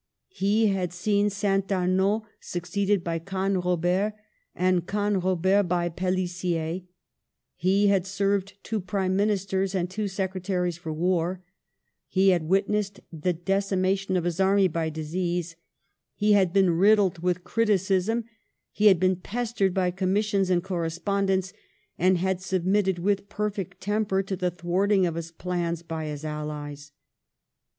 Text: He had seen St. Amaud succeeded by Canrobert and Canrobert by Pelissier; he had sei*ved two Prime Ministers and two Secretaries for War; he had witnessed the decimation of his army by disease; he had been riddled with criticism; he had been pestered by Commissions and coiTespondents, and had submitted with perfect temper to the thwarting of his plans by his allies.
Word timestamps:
He 0.33 0.65
had 0.69 0.93
seen 0.93 1.29
St. 1.29 1.67
Amaud 1.71 2.23
succeeded 2.39 3.03
by 3.03 3.19
Canrobert 3.19 4.13
and 4.55 4.87
Canrobert 4.87 5.67
by 5.67 5.89
Pelissier; 5.89 6.81
he 7.55 7.85
had 7.85 8.07
sei*ved 8.07 8.53
two 8.63 8.79
Prime 8.79 9.15
Ministers 9.15 9.75
and 9.75 9.87
two 9.91 10.07
Secretaries 10.07 10.75
for 10.75 10.91
War; 10.91 11.43
he 12.07 12.29
had 12.29 12.49
witnessed 12.49 13.01
the 13.13 13.31
decimation 13.33 14.17
of 14.17 14.23
his 14.23 14.39
army 14.39 14.67
by 14.67 14.89
disease; 14.89 15.55
he 16.15 16.33
had 16.33 16.51
been 16.51 16.71
riddled 16.71 17.19
with 17.19 17.43
criticism; 17.43 18.23
he 18.71 18.87
had 18.87 18.99
been 18.99 19.17
pestered 19.17 19.71
by 19.71 19.91
Commissions 19.91 20.49
and 20.49 20.63
coiTespondents, 20.63 21.53
and 21.99 22.17
had 22.17 22.41
submitted 22.41 22.97
with 22.97 23.29
perfect 23.29 23.79
temper 23.79 24.23
to 24.23 24.35
the 24.35 24.49
thwarting 24.49 25.05
of 25.05 25.13
his 25.13 25.29
plans 25.29 25.83
by 25.83 26.05
his 26.05 26.25
allies. 26.25 26.91